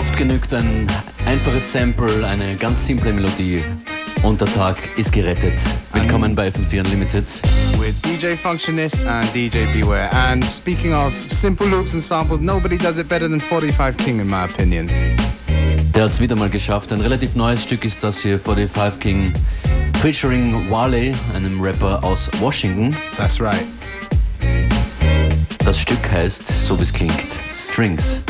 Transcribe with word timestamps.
Oft 0.00 0.16
genügt 0.16 0.54
ein 0.54 0.86
einfaches 1.26 1.72
Sample, 1.72 2.26
eine 2.26 2.56
ganz 2.56 2.86
simple 2.86 3.12
Melodie 3.12 3.62
und 4.22 4.40
der 4.40 4.48
Tag 4.48 4.78
ist 4.96 5.12
gerettet. 5.12 5.60
Willkommen 5.92 6.34
bei 6.34 6.48
FM4 6.48 6.78
Unlimited. 6.86 7.26
With 7.78 8.00
DJ 8.00 8.28
Functionist 8.28 9.02
and 9.02 9.30
DJ 9.34 9.66
Beware. 9.74 10.08
And 10.14 10.42
speaking 10.42 10.94
of 10.94 11.12
simple 11.28 11.68
loops 11.68 11.92
and 11.92 12.02
samples, 12.02 12.40
nobody 12.40 12.78
does 12.78 12.96
it 12.96 13.08
better 13.10 13.28
than 13.28 13.38
45 13.38 13.98
King 13.98 14.20
in 14.20 14.26
my 14.26 14.46
opinion. 14.46 14.86
Der 15.94 16.04
hat 16.04 16.12
es 16.12 16.18
wieder 16.18 16.34
mal 16.34 16.48
geschafft. 16.48 16.94
Ein 16.94 17.02
relativ 17.02 17.36
neues 17.36 17.62
Stück 17.62 17.84
ist 17.84 18.02
das 18.02 18.20
hier, 18.22 18.38
45 18.38 19.00
King, 19.00 19.34
featuring 20.00 20.70
Wale, 20.70 21.12
einem 21.34 21.60
Rapper 21.60 22.02
aus 22.02 22.30
Washington. 22.38 22.96
That's 23.18 23.38
right. 23.38 23.66
Das 25.58 25.78
Stück 25.78 26.10
heißt, 26.10 26.46
so 26.66 26.78
wie 26.78 26.84
es 26.84 26.92
klingt, 26.92 27.26
Strings. 27.54 28.22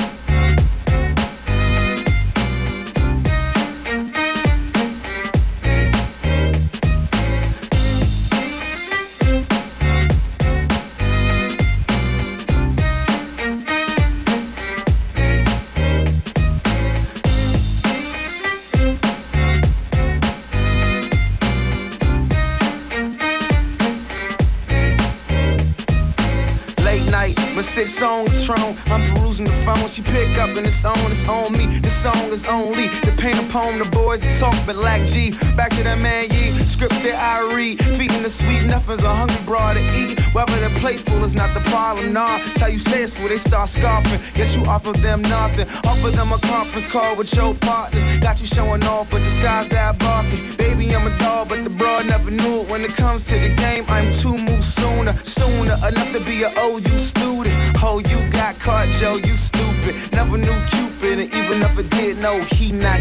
She 29.90 30.02
pick 30.02 30.38
up 30.38 30.50
and 30.56 30.64
it's 30.64 30.84
on, 30.84 31.10
it's 31.10 31.26
on 31.28 31.50
me. 31.58 31.66
This 31.80 31.92
song 31.92 32.30
is 32.30 32.46
only 32.46 32.86
the 33.02 33.12
paint 33.18 33.40
a 33.40 33.42
poem. 33.50 33.80
The 33.80 33.88
boys 33.90 34.20
that 34.20 34.38
talk, 34.38 34.54
but 34.64 34.76
like 34.76 35.04
G. 35.04 35.32
Back 35.56 35.70
to 35.70 35.82
that 35.82 35.98
man, 36.00 36.30
ye. 36.30 36.59
Script 36.80 37.02
that 37.04 37.20
I 37.20 37.54
read. 37.54 37.76
Feeding 38.00 38.22
the 38.22 38.30
sweet 38.30 38.64
nothings, 38.64 39.02
a 39.02 39.12
hungry 39.14 39.36
broad 39.44 39.74
to 39.74 39.84
eat. 39.92 40.18
Whether 40.32 40.56
they're 40.60 40.78
playful 40.80 41.22
is 41.22 41.34
not 41.34 41.52
the 41.52 41.60
problem, 41.68 42.14
nah. 42.14 42.40
It's 42.40 42.58
how 42.58 42.68
you 42.68 42.78
say 42.78 43.02
it's 43.02 43.12
for 43.20 43.28
they 43.28 43.36
start 43.36 43.68
scoffing. 43.68 44.18
Yet 44.34 44.56
you 44.56 44.62
offer 44.64 44.92
them 44.92 45.20
nothing. 45.20 45.68
Offer 45.84 46.08
them 46.08 46.32
a 46.32 46.38
conference 46.38 46.86
call 46.86 47.16
with 47.16 47.36
your 47.36 47.52
partners. 47.52 48.02
Got 48.20 48.40
you 48.40 48.46
showing 48.46 48.82
off, 48.84 49.10
but 49.10 49.18
disguise 49.18 49.68
that 49.68 49.98
barking. 49.98 50.40
Baby, 50.56 50.96
I'm 50.96 51.06
a 51.06 51.14
dog, 51.18 51.50
but 51.50 51.62
the 51.64 51.68
broad 51.68 52.08
never 52.08 52.30
knew 52.30 52.62
it. 52.62 52.70
When 52.70 52.82
it 52.82 52.96
comes 52.96 53.26
to 53.26 53.38
the 53.38 53.54
game, 53.56 53.84
I'm 53.88 54.10
two 54.10 54.38
moves 54.48 54.72
sooner. 54.72 55.12
Sooner 55.22 55.76
enough 55.84 56.12
to 56.16 56.20
be 56.24 56.44
an 56.44 56.52
OU 56.56 56.96
student. 56.96 57.54
Oh, 57.84 57.98
you 57.98 58.16
got 58.32 58.58
caught, 58.58 58.88
Joe, 58.88 59.16
you 59.16 59.36
stupid. 59.36 59.96
Never 60.14 60.38
knew 60.38 60.56
Cupid, 60.72 61.18
and 61.18 61.34
even 61.34 61.60
if 61.60 61.78
I 61.78 61.82
did 62.00 62.22
know 62.22 62.40
he 62.40 62.72
not, 62.72 63.00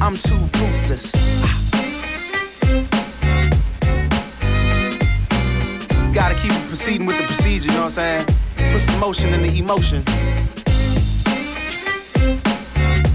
I'm 0.00 0.16
too 0.16 0.40
ruthless. 0.56 1.43
Gotta 6.14 6.36
keep 6.36 6.52
proceeding 6.68 7.06
with 7.06 7.18
the 7.18 7.24
procedure, 7.24 7.68
you 7.68 7.74
know 7.74 7.86
what 7.86 7.98
I'm 7.98 8.26
saying? 8.26 8.26
Put 8.72 8.80
some 8.80 9.00
motion 9.00 9.34
in 9.34 9.42
the 9.42 9.58
emotion. 9.58 10.04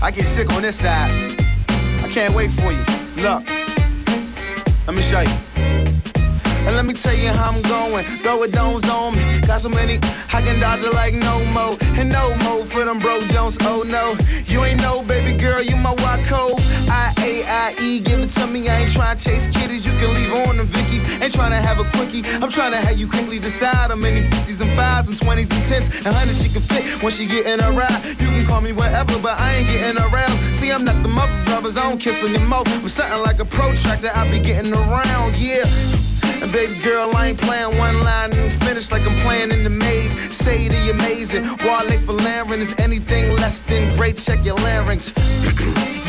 I 0.01 0.11
get 0.11 0.25
sick 0.25 0.51
on 0.53 0.63
this 0.63 0.75
side. 0.75 1.09
I 2.03 2.09
can't 2.11 2.33
wait 2.33 2.51
for 2.51 2.73
you. 2.73 2.83
Look, 3.23 3.47
let 4.85 4.95
me 4.97 5.01
show 5.01 5.21
you. 5.21 5.37
And 6.67 6.75
let 6.75 6.85
me 6.85 6.93
tell 6.93 7.15
you 7.15 7.29
how 7.29 7.51
I'm 7.51 7.61
going. 7.63 8.03
Throw 8.21 8.43
it 8.43 8.51
don't 8.51 8.87
on 8.89 9.15
me. 9.15 9.39
Got 9.47 9.61
so 9.61 9.69
many, 9.69 9.95
I 10.33 10.41
can 10.41 10.59
dodge 10.59 10.81
it 10.81 10.93
like 10.93 11.13
no 11.13 11.43
mo. 11.53 11.77
And 11.95 12.11
no 12.11 12.35
mo 12.43 12.65
for 12.65 12.83
them 12.83 12.99
bro 12.99 13.21
Jones. 13.21 13.57
Oh 13.61 13.83
no, 13.87 14.15
you 14.45 14.63
ain't 14.65 14.81
no 14.81 15.03
baby 15.03 15.37
girl, 15.37 15.61
you 15.61 15.77
my 15.77 15.93
white 16.03 16.25
code. 16.25 16.59
I 17.09 17.25
A 17.25 17.43
I 17.43 17.75
E, 17.81 17.99
give 18.01 18.19
it 18.19 18.29
to 18.37 18.45
me. 18.47 18.67
I 18.69 18.81
ain't 18.81 18.91
trying 18.91 19.17
to 19.17 19.23
chase 19.23 19.47
kitties. 19.47 19.85
You 19.85 19.93
can 19.93 20.13
leave 20.13 20.31
on 20.47 20.57
the 20.57 20.63
Vickies. 20.63 21.01
Ain't 21.21 21.33
trying 21.33 21.51
to 21.51 21.61
have 21.67 21.79
a 21.79 21.85
quickie. 21.97 22.21
I'm 22.41 22.51
trying 22.51 22.71
to 22.71 22.77
have 22.77 22.99
you 22.99 23.07
quickly 23.07 23.39
decide 23.39 23.89
how 23.89 23.95
many 23.95 24.21
50s 24.21 24.61
and 24.61 24.71
5s 24.77 25.07
and 25.07 25.17
20s 25.17 25.49
and 25.49 25.63
10s 25.65 26.05
and 26.05 26.15
100s 26.15 26.43
she 26.43 26.49
can 26.49 26.61
fit 26.61 27.01
when 27.01 27.11
she 27.11 27.25
get 27.25 27.47
in 27.47 27.59
a 27.61 27.71
ride. 27.71 27.99
You 28.21 28.29
can 28.29 28.45
call 28.45 28.61
me 28.61 28.73
whatever, 28.73 29.17
but 29.19 29.39
I 29.39 29.55
ain't 29.55 29.67
getting 29.67 29.97
around. 29.97 30.55
See, 30.55 30.71
I'm 30.71 30.85
not 30.85 31.01
the 31.01 31.09
mother 31.09 31.33
brothers, 31.45 31.77
I 31.77 31.89
don't 31.89 31.99
kiss 31.99 32.23
anymore. 32.23 32.63
But 32.65 32.91
something 32.91 33.21
like 33.23 33.39
a 33.39 33.45
protractor, 33.45 34.11
I 34.13 34.29
be 34.29 34.39
getting 34.39 34.73
around, 34.73 35.35
yeah. 35.37 35.65
And 36.41 36.51
baby 36.53 36.79
girl, 36.79 37.11
I 37.15 37.29
ain't 37.29 37.39
playing 37.39 37.77
one 37.77 37.99
line 38.01 38.31
and 38.33 38.53
finish 38.63 38.91
like 38.91 39.01
I'm 39.01 39.19
playing 39.19 39.51
in 39.51 39.63
the 39.63 39.69
maze. 39.69 40.13
Say 40.33 40.67
the 40.69 40.91
amazing. 40.91 41.43
Wale 41.65 41.99
for 42.05 42.13
Laren 42.13 42.61
is 42.61 42.73
anything 42.79 43.31
less 43.31 43.59
than 43.59 43.93
great. 43.97 44.17
Check 44.17 44.45
your 44.45 44.55
larynx. 44.55 45.11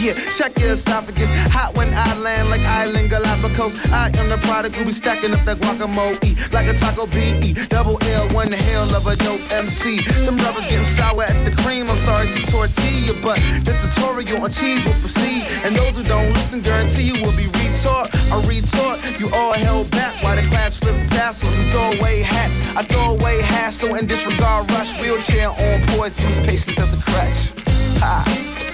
Yeah, 0.00 0.14
check 0.32 0.58
your 0.58 0.72
esophagus. 0.72 1.30
Hot 1.52 1.76
when 1.76 1.92
I 1.92 2.16
land 2.18 2.48
like 2.48 2.64
Island 2.64 3.10
Galapagos. 3.10 3.76
I 3.90 4.10
am 4.16 4.28
the 4.28 4.38
product 4.48 4.76
who 4.76 4.84
be 4.84 4.92
stacking 4.92 5.32
up 5.34 5.44
that 5.44 5.58
guacamole. 5.58 6.52
Like 6.52 6.66
a 6.66 6.74
taco 6.74 7.06
BE. 7.06 7.54
Double 7.68 7.98
L, 8.08 8.28
one 8.30 8.50
hell 8.50 8.88
of 8.96 9.06
a 9.06 9.16
dope 9.16 9.40
MC. 9.52 10.00
Them 10.24 10.36
brothers 10.36 10.64
getting 10.64 10.84
sour 10.84 11.24
at 11.24 11.36
the 11.44 11.52
cream. 11.62 11.88
I'm 11.88 11.98
sorry 11.98 12.32
to 12.32 12.40
tortilla, 12.50 13.14
but 13.22 13.36
the 13.64 13.76
tutorial 13.76 14.42
on 14.42 14.50
cheese 14.50 14.82
will 14.84 14.98
proceed. 15.04 15.44
And 15.64 15.76
those 15.76 15.96
who 15.96 16.02
don't 16.02 16.32
listen, 16.32 16.60
guarantee 16.62 17.12
you 17.12 17.20
will 17.20 17.36
be 17.36 17.46
retort. 17.60 18.08
I 18.32 18.40
retort, 18.48 18.98
you 19.20 19.28
all 19.34 19.54
held 19.54 19.90
back 19.90 20.16
while 20.22 20.36
the 20.36 20.46
class 20.48 20.78
flip 20.78 20.96
tassels 21.08 21.54
and 21.56 21.70
throw 21.70 21.92
away 22.00 22.22
hats. 22.22 22.60
I 22.74 22.82
throw 22.82 23.20
away 23.20 23.42
hassle 23.42 23.94
and 23.94 24.08
disregard 24.08 24.70
rush. 24.72 24.98
Wheelchair 25.00 25.50
on 25.50 25.80
poise, 25.92 26.20
use 26.20 26.36
patience 26.46 26.80
as 26.80 26.96
a 26.96 27.02
crutch. 27.04 27.52
Ha. 28.00 28.69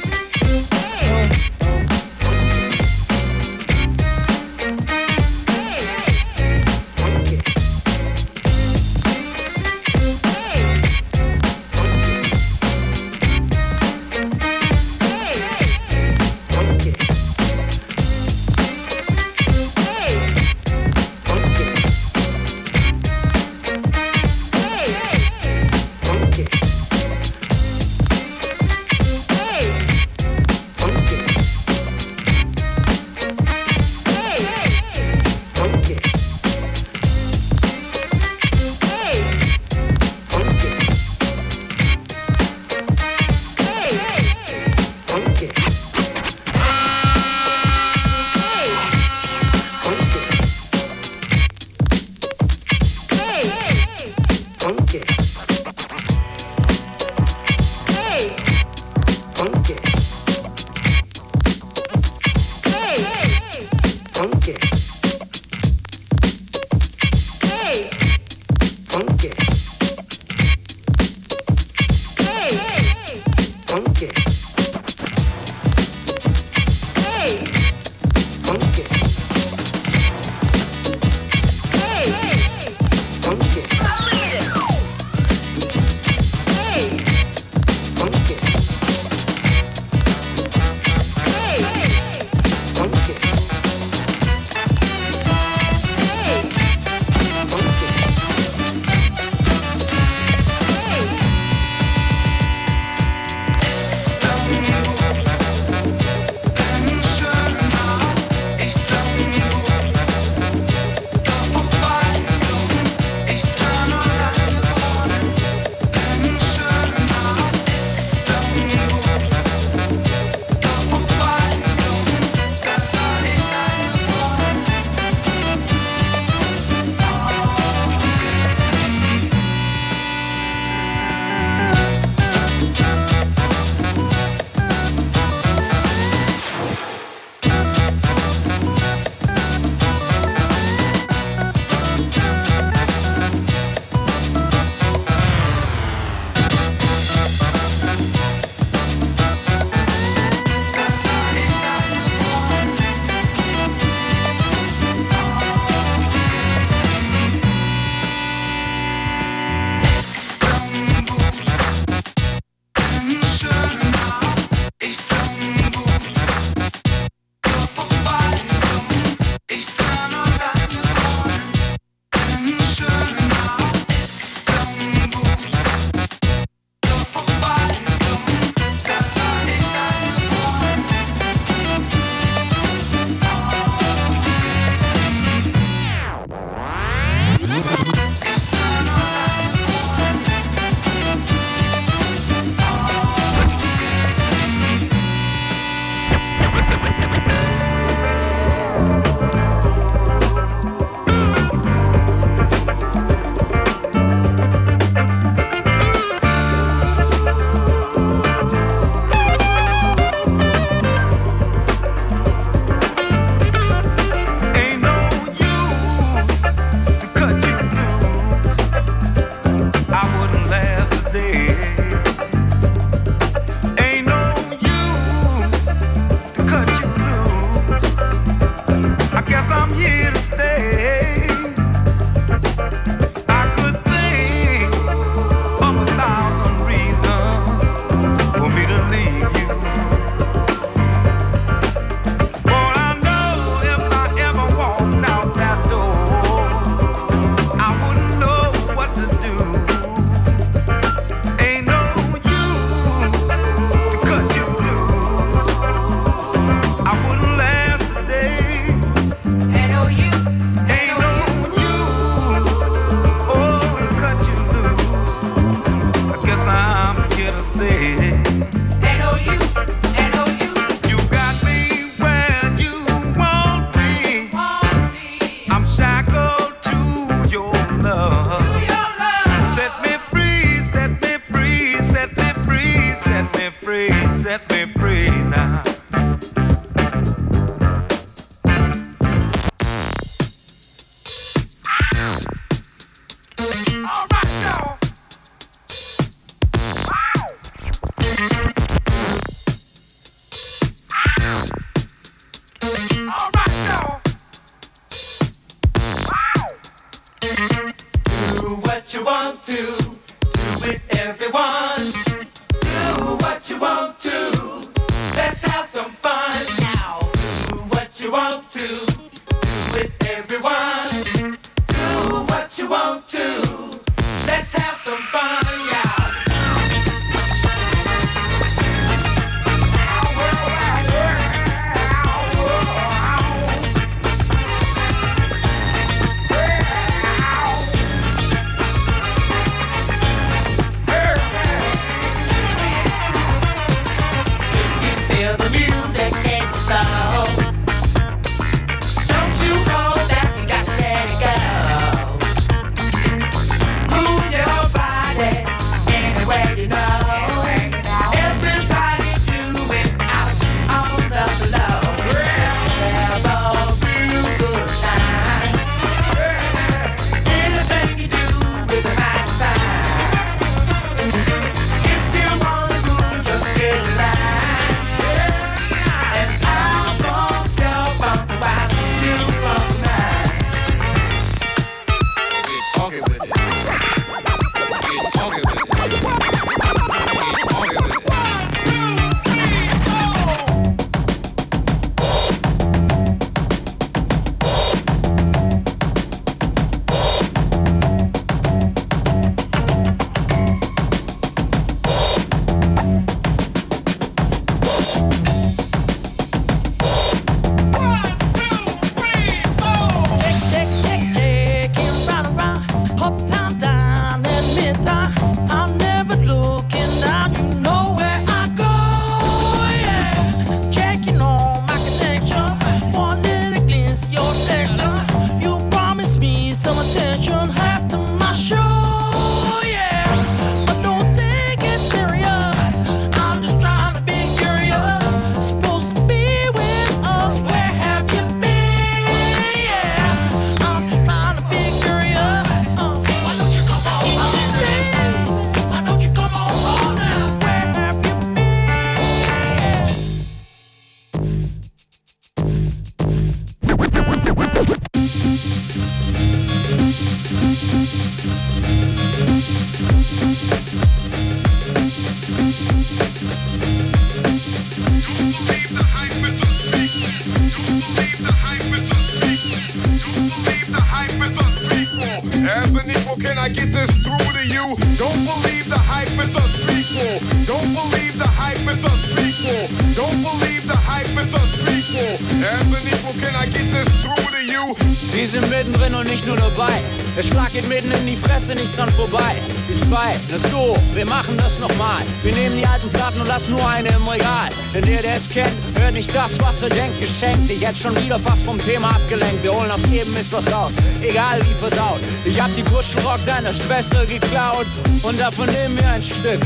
Jetzt 497.66 497.82
schon 497.82 497.96
wieder 497.96 498.18
fast 498.20 498.42
vom 498.44 498.58
Thema 498.58 498.90
abgelenkt. 498.90 499.42
Wir 499.42 499.52
holen 499.52 499.70
aus 499.70 499.80
jedem 499.90 500.16
ist 500.16 500.32
was 500.32 500.50
raus, 500.52 500.75
egal 501.02 501.40
wie 501.40 501.54
versaut. 501.54 502.00
Ich 502.25 502.40
hab 502.40 502.54
die 502.54 502.62
Kuschelrock 502.62 503.18
deiner 503.26 503.52
Schwester 503.52 504.06
geklaut 504.06 504.66
und 505.02 505.18
davon 505.18 505.46
nehmen 505.46 505.76
wir 505.76 505.88
ein 505.88 506.02
Stück. 506.02 506.40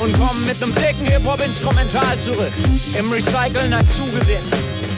Und 0.00 0.12
kommen 0.18 0.44
mit 0.44 0.60
nem 0.60 0.74
dicken 0.74 1.06
Hip-Hop-Instrumental 1.06 2.18
zurück. 2.18 2.52
Im 2.98 3.10
Recyceln 3.10 3.72
ein 3.72 3.86
Zugewinn. 3.86 4.42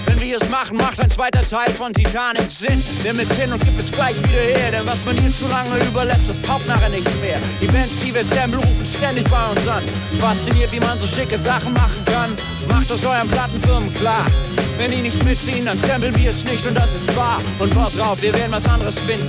Wenn 0.07 0.21
wir 0.21 0.37
es 0.37 0.49
machen, 0.51 0.79
macht 0.79 1.01
ein 1.01 1.11
zweiter 1.11 1.43
Teil 1.43 1.73
von 1.75 1.93
Titanic 1.93 2.51
Sinn. 2.51 2.83
Nimm 3.05 3.21
es 3.21 3.31
hin 3.33 3.53
und 3.53 3.63
gib 3.63 3.79
es 3.79 3.93
gleich 3.93 4.17
wieder 4.17 4.41
her, 4.41 4.71
denn 4.73 4.87
was 4.87 5.05
man 5.05 5.17
hier 5.17 5.31
zu 5.31 5.47
lange 5.49 5.79
überlässt, 5.85 6.29
das 6.29 6.41
taugt 6.41 6.67
nachher 6.67 6.89
nichts 6.89 7.15
mehr. 7.21 7.39
Die 7.61 7.67
Bands, 7.67 8.01
die 8.01 8.13
wir 8.13 8.25
sample, 8.25 8.59
rufen 8.59 8.87
ständig 8.87 9.29
bei 9.31 9.47
uns 9.47 9.69
an. 9.69 9.83
Fasziniert, 10.19 10.73
wie 10.73 10.81
man 10.81 10.99
so 10.99 11.07
schicke 11.07 11.39
Sachen 11.39 11.73
machen 11.75 12.05
kann. 12.07 12.35
Macht 12.69 12.91
das 12.91 13.05
euren 13.05 13.29
Plattenfirmen 13.29 13.93
klar. 13.95 14.27
Wenn 14.79 14.91
die 14.91 15.03
nicht 15.03 15.25
mitziehen, 15.25 15.65
dann 15.67 15.79
samplen 15.79 16.15
wir 16.17 16.31
es 16.31 16.45
nicht 16.45 16.67
und 16.67 16.75
das 16.75 16.95
ist 16.95 17.17
wahr. 17.17 17.39
Und 17.59 17.75
Wort 17.77 17.97
drauf, 17.99 18.21
wir 18.21 18.33
werden 18.35 18.53
was 18.53 18.67
anderes 18.67 18.99
finden. 18.99 19.27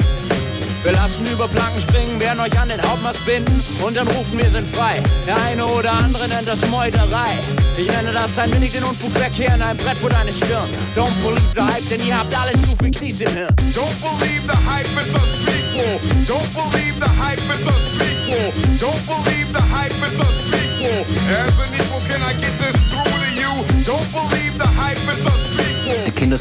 Wir 0.83 0.91
lassen 0.93 1.25
über 1.27 1.47
Planken 1.47 1.81
springen, 1.81 2.19
werden 2.19 2.39
euch 2.39 2.57
an 2.59 2.69
den 2.69 2.81
Hauptmast 2.81 3.25
binden 3.25 3.63
und 3.83 3.97
dann 3.97 4.07
rufen 4.07 4.39
wir 4.39 4.49
sind 4.49 4.67
frei. 4.67 5.01
Der 5.25 5.35
eine 5.49 5.65
oder 5.65 5.91
andere 5.91 6.27
nennt 6.27 6.47
das 6.47 6.65
Meuterei. 6.67 7.31
Ich 7.77 7.87
nenne 7.87 8.11
das 8.13 8.37
ein 8.37 8.53
wenig 8.53 8.71
den 8.71 8.83
Unfug 8.83 9.13
wegkehren, 9.19 9.61
ein 9.61 9.75
Brett 9.77 9.97
vor 9.97 10.09
deine 10.09 10.31
Stirn. 10.33 10.69
Don't 10.95 11.11
believe 11.23 11.53
the 11.55 11.61
hype, 11.61 11.87
denn 11.89 12.05
ihr 12.05 12.17
habt 12.17 12.33
alle 12.37 12.53
zu 12.53 12.75
viel 12.79 12.91
Kies 12.91 13.21
im 13.21 13.33
Hirn. 13.33 13.55
Don't 13.73 13.99
believe 14.01 14.43
the 14.43 14.57
hype, 14.65 14.87
it's 14.95 15.15
a 15.15 15.19
sequel. 15.43 15.99
Don't 16.25 16.53
believe 16.53 16.95
the 16.99 17.09
hype, 17.19 17.39
it's 17.51 17.67
a 17.67 17.75
sequel. 17.97 18.51
Don't 18.79 19.05
believe 19.07 19.51
the 19.53 19.63
hype, 19.73 19.91
it's 19.91 20.21
a 20.21 20.31
sequel. 20.49 21.76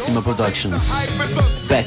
Sequel. 0.05 0.23
Productions. 0.23 0.89
Back. 1.69 1.87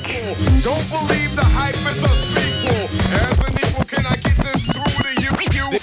Don't 0.63 0.89
believe 0.89 1.35
the 1.35 1.45
hype, 1.45 1.75
it's 1.75 2.03
a 2.03 2.07
sequel. 2.07 2.83
As 3.13 3.39
an 3.39 3.53
equal, 3.57 3.85
can 3.85 4.05
I 4.05 4.15
get 4.15 4.35
this 4.37 4.63
through 4.63 5.03
to 5.03 5.73
you? 5.73 5.79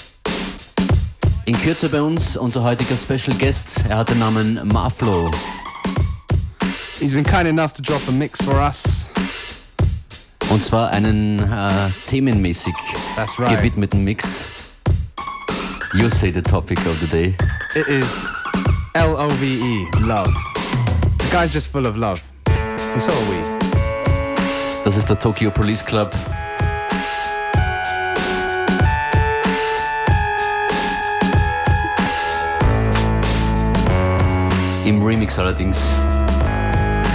In 1.45 1.57
Kürze 1.57 1.89
bei 1.89 2.01
uns 2.01 2.35
unser 2.37 2.63
heutiger 2.63 2.97
Special 2.97 3.35
Guest. 3.37 3.85
Er 3.89 3.97
hat 3.99 4.09
den 4.09 4.19
Namen 4.19 4.59
Marflo. 4.67 5.31
He's 6.99 7.13
been 7.13 7.23
kind 7.23 7.47
enough 7.47 7.73
to 7.73 7.81
drop 7.81 8.01
a 8.07 8.11
mix 8.11 8.41
for 8.41 8.55
us. 8.55 9.05
Und 10.49 10.63
zwar 10.63 10.89
einen 10.91 11.39
äh, 11.39 11.89
themenmäßig 12.07 12.73
That's 13.15 13.39
right. 13.39 13.49
gewidmeten 13.57 14.03
Mix. 14.03 14.45
You 15.93 16.09
say 16.09 16.31
the 16.31 16.41
topic 16.41 16.79
of 16.85 16.99
the 16.99 17.07
day. 17.07 17.35
It 17.75 17.87
is 17.87 18.25
L 18.93 19.15
O 19.17 19.29
V 19.29 19.45
E, 19.45 19.87
love. 20.01 20.33
The 21.27 21.33
guy's 21.33 21.51
just 21.51 21.71
full 21.73 21.85
of 21.85 21.97
love. 21.97 22.23
And 22.45 23.01
so 23.01 23.11
are 23.11 23.29
we. 23.29 23.41
Das 24.85 24.95
ist 24.95 25.09
der 25.09 25.19
Tokyo 25.19 25.51
Police 25.51 25.83
Club. 25.83 26.15
Im 34.85 35.03
Remix 35.03 35.37
allerdings. 35.37 35.93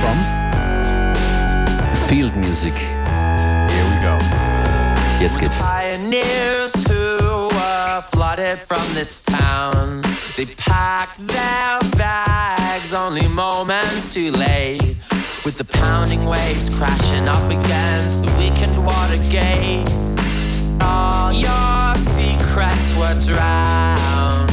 From? 0.02 0.18
Field 2.06 2.36
Music. 2.36 2.74
Here 2.74 3.86
we 3.88 3.98
go. 4.02 4.18
Jetzt 5.22 5.38
geht's. 5.38 5.58
Pioneers 5.58 6.02
who 6.02 6.28
were 6.28 6.41
flooded 8.12 8.58
from 8.58 8.94
this 8.94 9.24
town. 9.24 10.02
They 10.36 10.46
packed 10.46 11.26
their 11.26 11.80
bags 11.96 12.94
only 12.94 13.26
moments 13.28 14.12
too 14.12 14.30
late. 14.30 14.96
With 15.44 15.58
the 15.58 15.64
pounding 15.64 16.24
waves 16.26 16.68
crashing 16.78 17.28
up 17.28 17.50
against 17.50 18.24
the 18.24 18.32
weakened 18.38 18.84
water 18.84 19.18
gates. 19.30 20.16
All 20.80 21.32
your 21.32 21.96
secrets 21.96 22.96
were 22.96 23.18
drowned. 23.26 24.51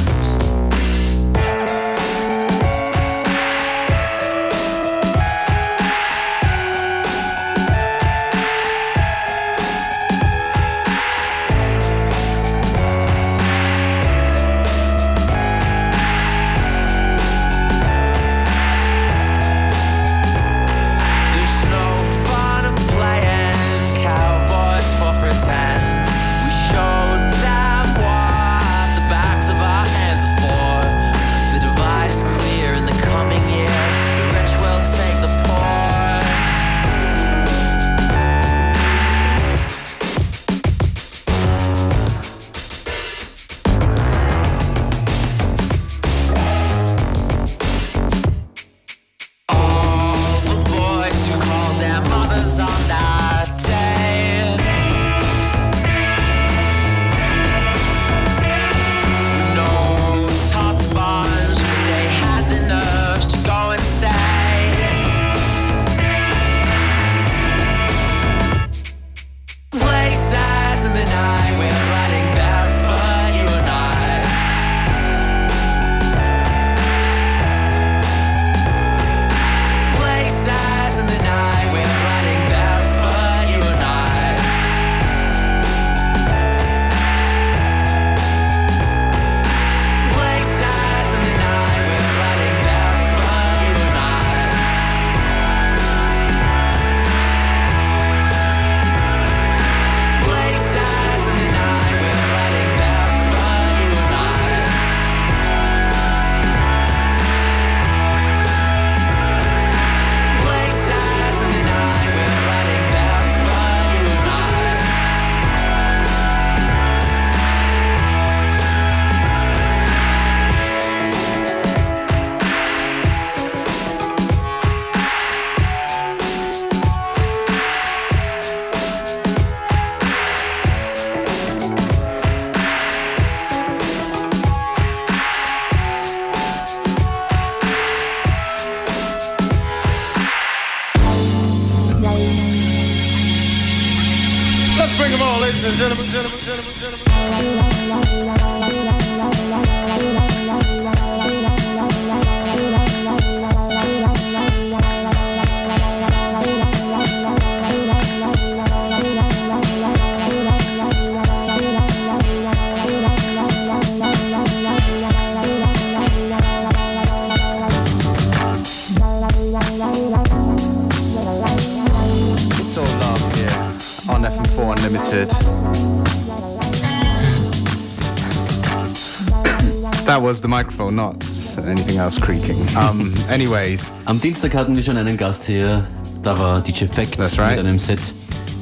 Was 180.30 180.42
the 180.42 180.48
microphone, 180.48 180.96
not 180.96 181.16
anything 181.58 181.98
else 181.98 182.20
creaking. 182.20 182.56
Um, 182.78 183.12
anyways, 183.30 183.92
Am 184.06 184.22
Dienstag 184.22 184.54
hatten 184.54 184.76
wir 184.76 184.84
schon 184.84 184.96
einen 184.96 185.18
Gast 185.18 185.46
hier. 185.46 185.84
Da 186.22 186.38
war 186.38 186.62
DJ 186.62 186.86
Fact 186.86 187.18
right. 187.18 187.58
mit 187.58 187.66
einem 187.66 187.80
Set 187.80 188.00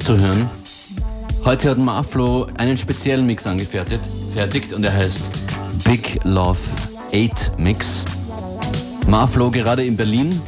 zu 0.02 0.18
hören. 0.18 0.48
Heute 1.44 1.68
hat 1.68 1.76
Marflo 1.76 2.46
einen 2.56 2.78
speziellen 2.78 3.26
Mix 3.26 3.46
angefertigt 3.46 4.00
fertigt 4.34 4.72
und 4.72 4.82
er 4.82 4.94
heißt 4.94 5.30
Big 5.84 6.18
Love 6.24 6.58
8 7.12 7.58
Mix. 7.58 8.02
Marflo 9.06 9.50
gerade 9.50 9.84
in 9.84 9.94
Berlin 9.94 10.40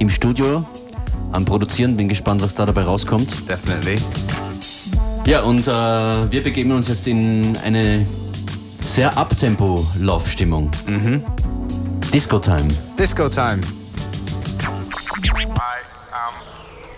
im 0.00 0.10
Studio 0.10 0.66
am 1.30 1.44
Produzieren. 1.44 1.96
Bin 1.96 2.08
gespannt, 2.08 2.42
was 2.42 2.56
da 2.56 2.66
dabei 2.66 2.82
rauskommt. 2.82 3.48
definitely. 3.48 3.94
Ja, 5.26 5.42
und 5.42 5.68
äh, 5.68 5.70
wir 6.32 6.42
begeben 6.42 6.72
uns 6.72 6.88
jetzt 6.88 7.06
in 7.06 7.56
eine 7.62 8.04
sehr 8.88 9.16
Uptempo-Love-Stimmung. 9.16 10.70
Disco 12.10 12.38
Time. 12.38 12.68
Disco 12.96 13.28
time. 13.28 13.60
I 13.60 13.64
am 16.10 16.34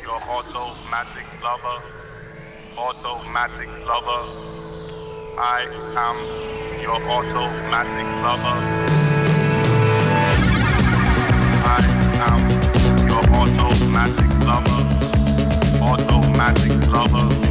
your 0.03 0.21
automatic 0.31 1.25
lover. 1.43 1.83
Automatic 2.77 3.69
lover. 3.87 4.25
I 5.37 5.67
am 5.97 6.17
your 6.81 7.01
automatic 7.11 8.07
lover. 8.23 8.57
I 11.67 11.83
am 12.31 12.41
your 13.09 13.25
automatic 13.35 14.31
lover. 14.47 14.81
Automatic 15.83 16.87
lover. 16.91 17.50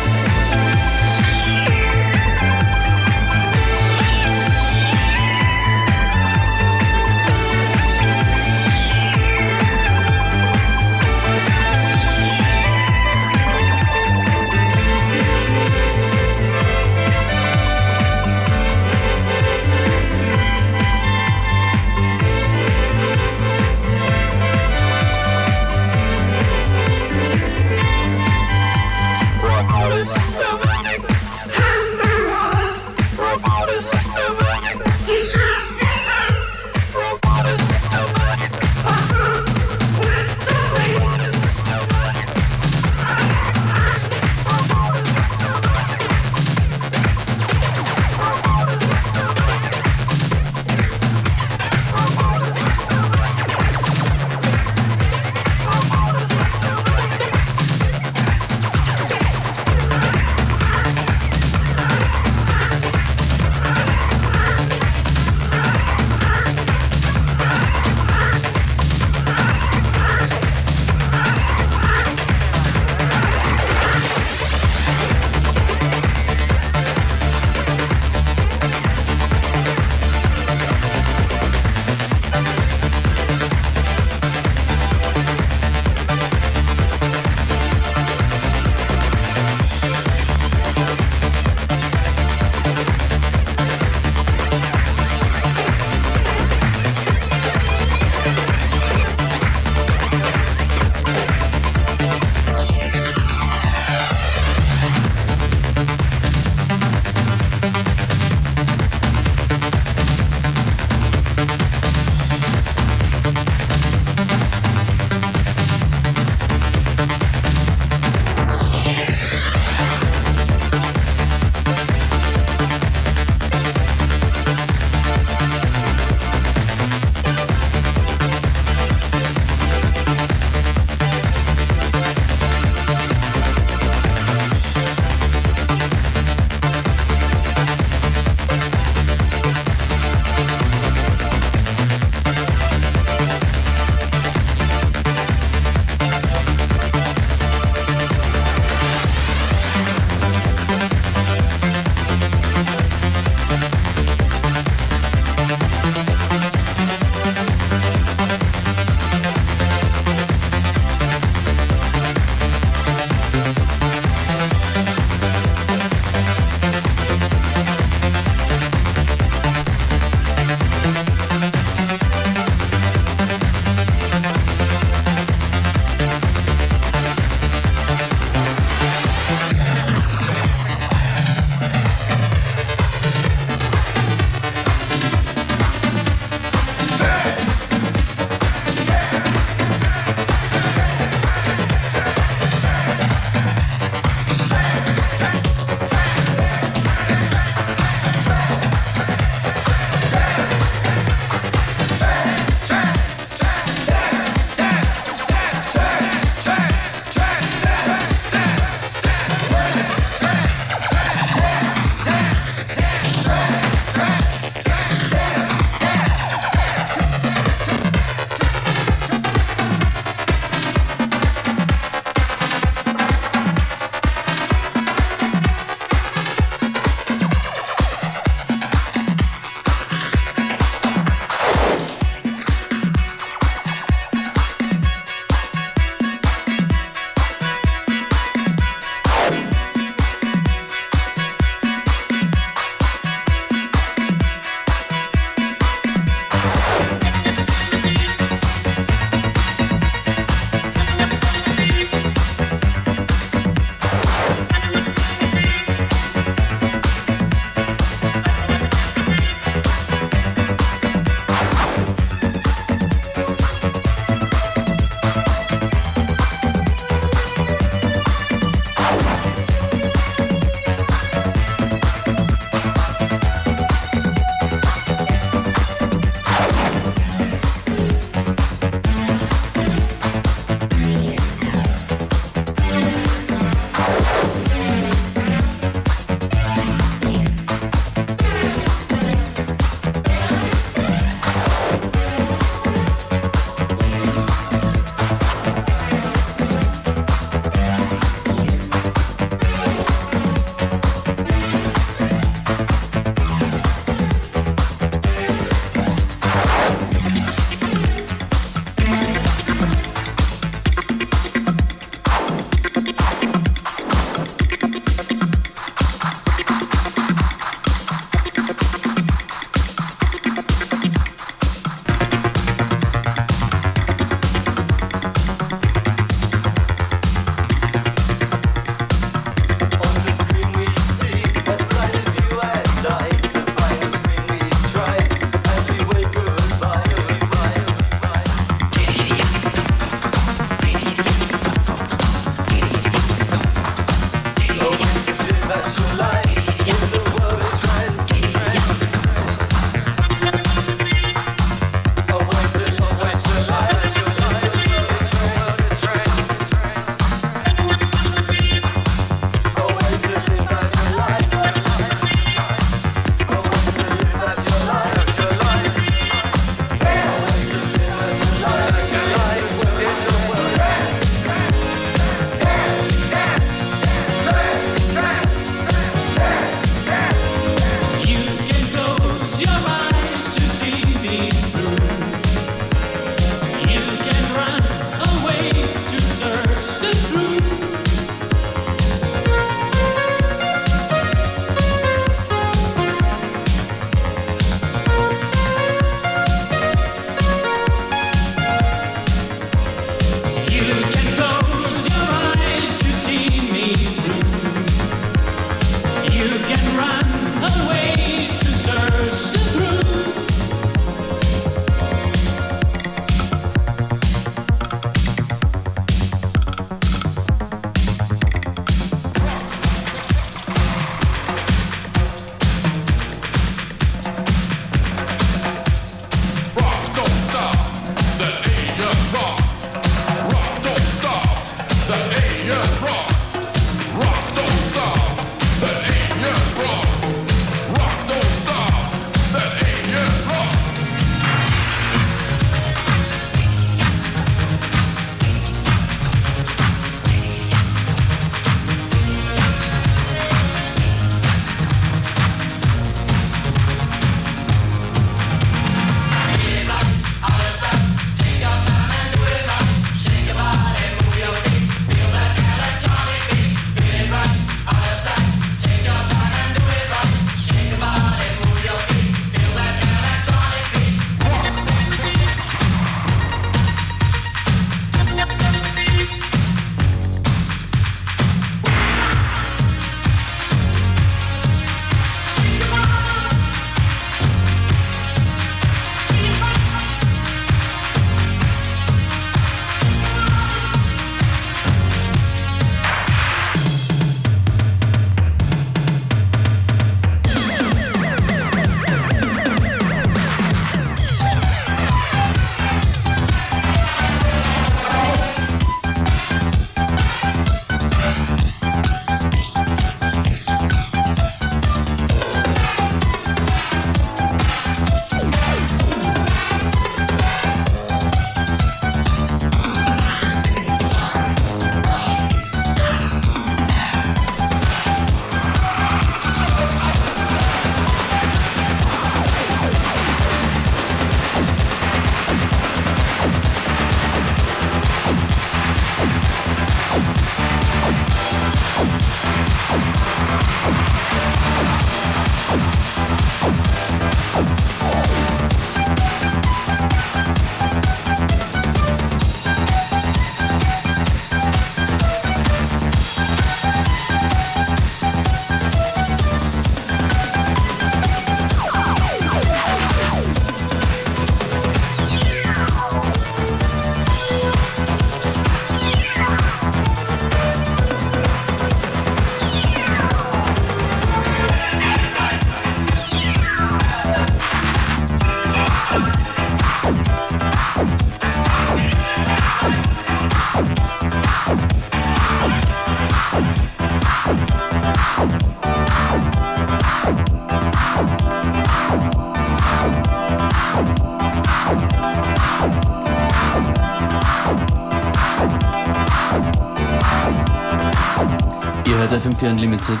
FM4 599.36 599.50
Unlimited. 599.50 600.00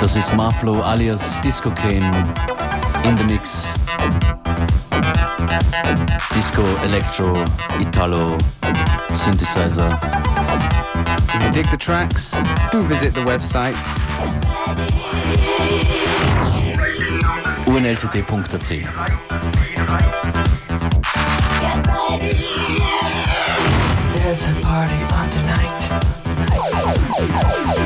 Das 0.00 0.16
ist 0.16 0.34
Marflow 0.34 0.82
alias 0.82 1.40
Disco 1.42 1.70
Kane 1.70 2.24
in 3.04 3.16
the 3.18 3.24
Mix. 3.24 3.72
Disco, 6.34 6.62
Electro, 6.84 7.44
Italo, 7.80 8.36
Synthesizer. 9.12 9.98
If 11.34 11.42
you 11.42 11.50
dig 11.50 11.70
the 11.70 11.76
tracks, 11.76 12.40
do 12.72 12.82
visit 12.82 13.14
the 13.14 13.20
website. 13.20 13.76
unlct.at. 17.66 18.60
There's 24.14 24.48
a 24.48 24.60
party 24.62 24.94
on 25.14 25.30
tonight. 25.30 26.15
Hey, 27.16 27.26
hey, 27.28 27.64
hey, 27.64 27.80
hey. 27.80 27.85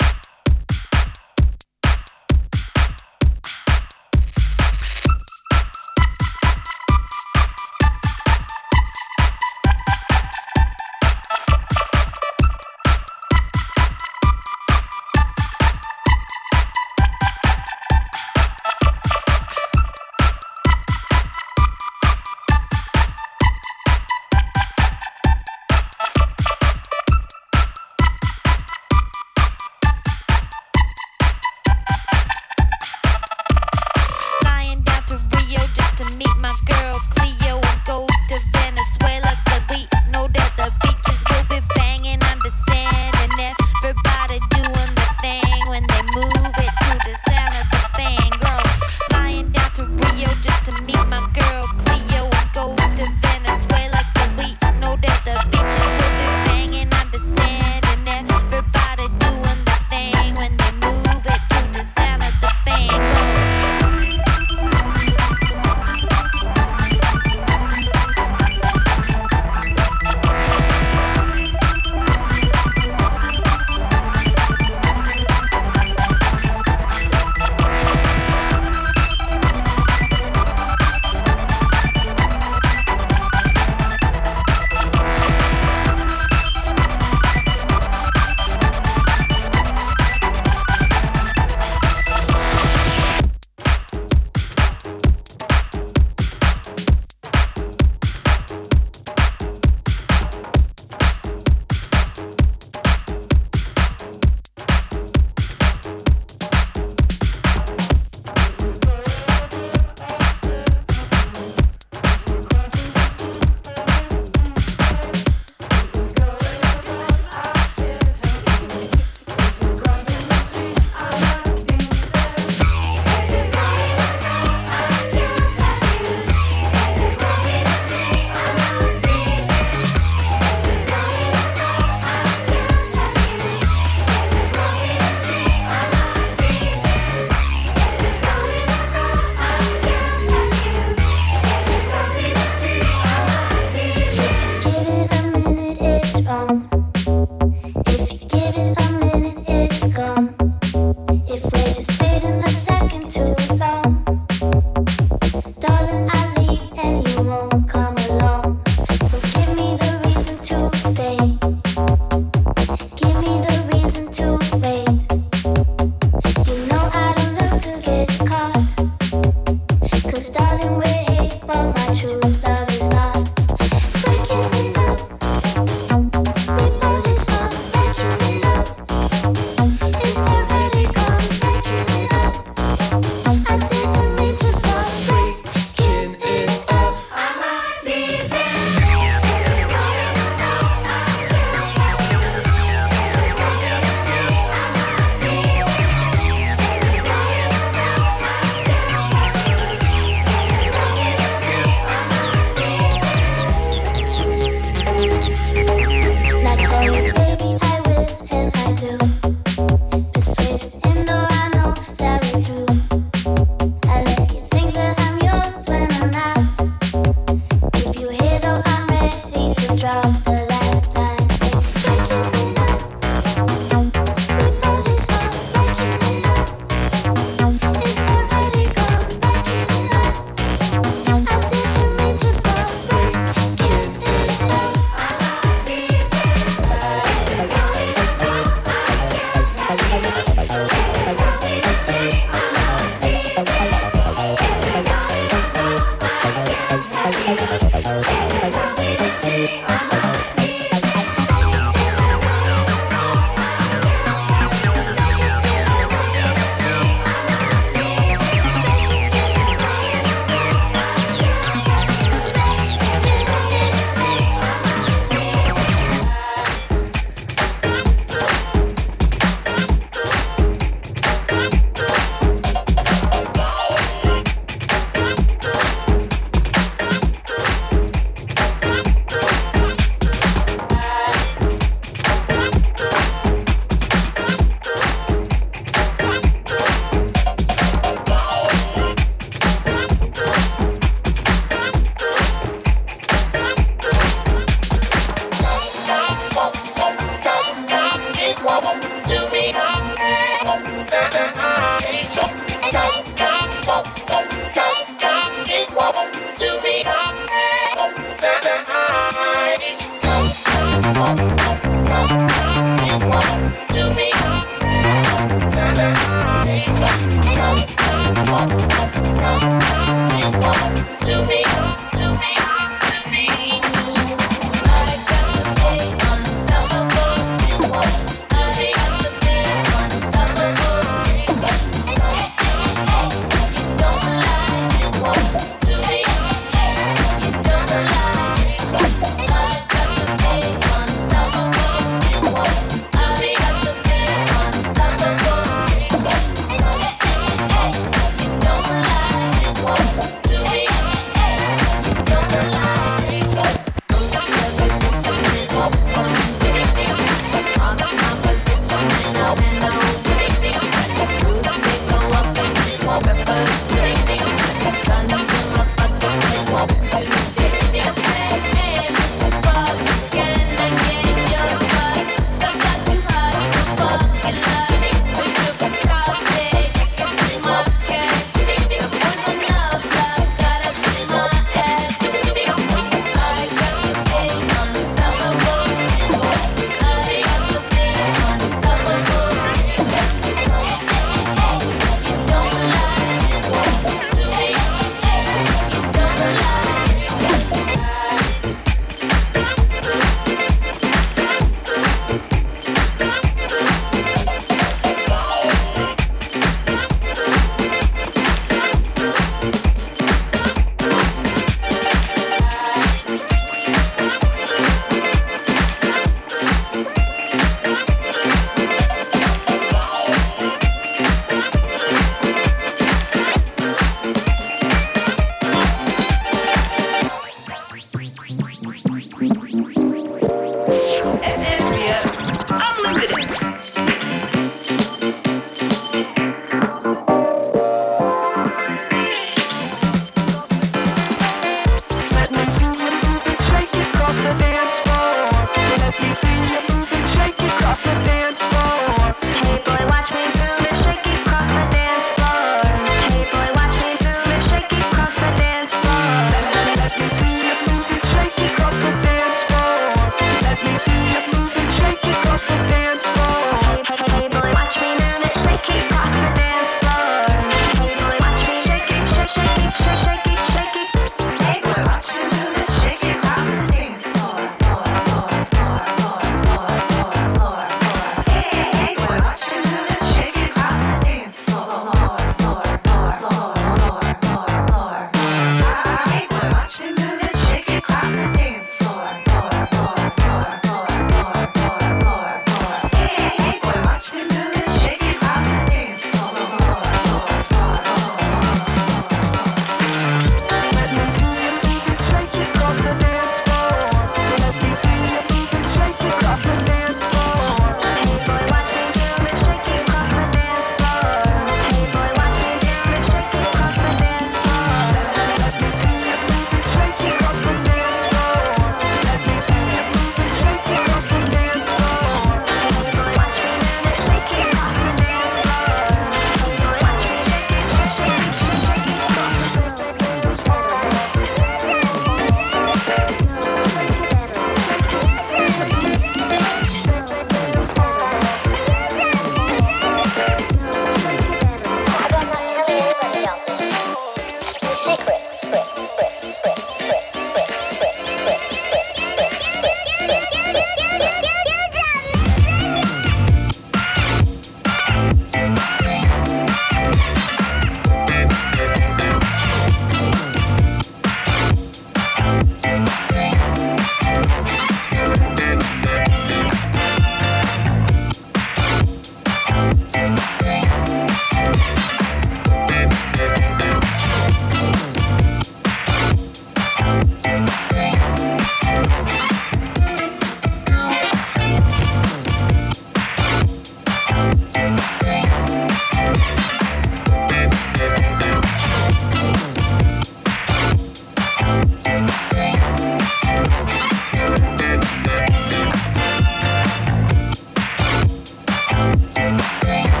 Música 599.29 600.00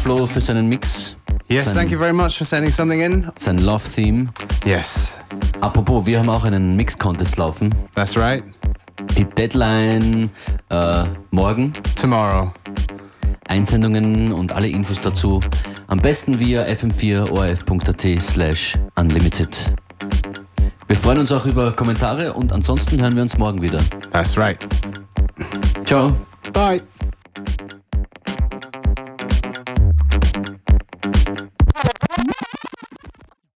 Flo 0.00 0.26
für 0.26 0.40
seinen 0.40 0.68
Mix. 0.68 1.16
Yes, 1.48 1.66
sein, 1.66 1.74
thank 1.74 1.90
you 1.90 1.98
very 1.98 2.12
much 2.12 2.38
for 2.38 2.46
sending 2.46 2.72
something 2.72 3.00
in. 3.00 3.30
Sein 3.36 3.58
Love 3.58 3.84
Theme. 3.84 4.30
Yes. 4.64 5.18
Apropos, 5.60 6.06
wir 6.06 6.18
haben 6.18 6.30
auch 6.30 6.44
einen 6.44 6.74
Mix 6.74 6.98
Contest 6.98 7.36
laufen. 7.36 7.74
That's 7.94 8.16
right. 8.16 8.42
Die 9.18 9.24
Deadline 9.24 10.30
äh, 10.70 11.04
morgen. 11.30 11.74
Tomorrow. 11.96 12.50
Einsendungen 13.48 14.32
und 14.32 14.52
alle 14.52 14.68
Infos 14.68 15.00
dazu 15.00 15.40
am 15.88 15.98
besten 15.98 16.40
via 16.40 16.62
fm4orf.at 16.62 18.22
slash 18.22 18.78
unlimited. 18.96 19.74
Wir 20.86 20.96
freuen 20.96 21.18
uns 21.18 21.30
auch 21.30 21.44
über 21.44 21.72
Kommentare 21.72 22.32
und 22.32 22.52
ansonsten 22.52 23.02
hören 23.02 23.16
wir 23.16 23.22
uns 23.22 23.36
morgen 23.36 23.60
wieder. 23.60 23.80
That's 24.12 24.38
right. 24.38 24.58
Ciao. 25.84 26.12
Bye. 26.52 26.80